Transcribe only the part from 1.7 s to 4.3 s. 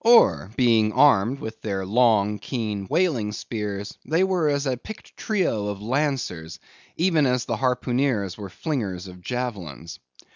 long keen whaling spears, they